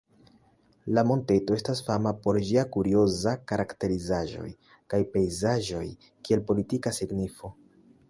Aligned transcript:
La 0.97 1.03
monteto 1.09 1.57
estas 1.57 1.81
fama 1.89 2.13
por 2.23 2.39
ĝia 2.47 2.63
kurioza 2.77 3.35
karakterizaĵoj 3.53 4.49
kaj 4.95 5.03
pejzaĝoj, 5.15 5.87
kiel 6.27 6.47
politika 6.53 6.99
signifo. 7.03 7.59